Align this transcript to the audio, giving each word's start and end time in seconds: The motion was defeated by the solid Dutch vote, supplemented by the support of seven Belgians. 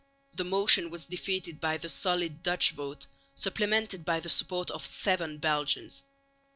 The 0.33 0.43
motion 0.43 0.89
was 0.89 1.05
defeated 1.05 1.61
by 1.61 1.77
the 1.77 1.87
solid 1.87 2.41
Dutch 2.41 2.71
vote, 2.71 3.05
supplemented 3.35 4.03
by 4.03 4.19
the 4.19 4.29
support 4.29 4.71
of 4.71 4.83
seven 4.83 5.37
Belgians. 5.37 6.01